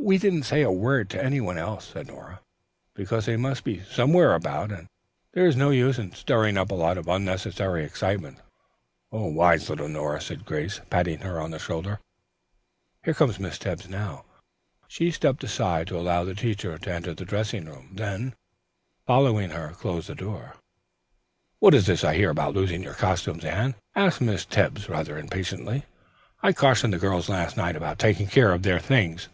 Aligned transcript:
"We 0.00 0.16
didn't 0.16 0.44
say 0.44 0.62
a 0.62 0.70
word 0.72 1.10
to 1.10 1.22
any 1.22 1.38
one 1.40 1.58
else," 1.58 1.88
said 1.88 2.06
Nora, 2.06 2.40
"because 2.94 3.26
they 3.26 3.36
must 3.36 3.62
be 3.62 3.82
somewhere 3.82 4.32
about, 4.32 4.70
and 4.72 4.86
there 5.34 5.44
is 5.44 5.56
no 5.56 5.68
use 5.70 5.98
in 5.98 6.14
stirring 6.14 6.56
up 6.56 6.70
a 6.70 6.74
lot 6.76 6.96
of 6.96 7.08
unnecessary 7.08 7.84
excitement." 7.84 8.38
"Wise 9.10 9.68
little 9.68 9.88
Nora," 9.88 10.20
said 10.22 10.46
Grace, 10.46 10.80
patting 10.88 11.18
her 11.20 11.38
on 11.40 11.50
the 11.50 11.58
shoulder. 11.58 11.98
"Here 13.02 13.12
comes 13.12 13.38
Miss 13.40 13.58
Tebbs 13.58 13.86
now." 13.88 14.24
She 14.86 15.10
stepped 15.10 15.40
courteously 15.40 15.62
aside 15.64 15.86
to 15.88 15.98
allow 15.98 16.24
the 16.24 16.34
teacher 16.34 16.78
to 16.78 16.92
enter 16.92 17.12
the 17.12 17.26
dressing 17.26 17.66
room, 17.66 17.90
then, 17.92 18.34
following 19.04 19.50
her, 19.50 19.72
closed 19.74 20.08
the 20.08 20.14
door. 20.14 20.56
"What 21.58 21.74
is 21.74 21.86
this 21.86 22.02
I 22.04 22.14
hear 22.14 22.30
about 22.30 22.54
losing 22.54 22.82
your 22.84 22.94
costumes, 22.94 23.44
Anne?" 23.44 23.74
asked 23.96 24.20
Miss 24.22 24.46
Tebbs 24.46 24.88
rather 24.88 25.18
impatiently. 25.18 25.84
"I 26.42 26.52
cautioned 26.54 26.94
the 26.94 26.98
girls 26.98 27.28
last 27.28 27.56
night 27.58 27.76
about 27.76 27.98
taking 27.98 28.28
care 28.28 28.52
of 28.54 28.62
their 28.62 28.78
things." 28.78 29.28